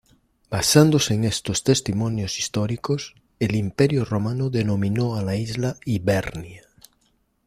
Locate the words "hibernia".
5.85-6.63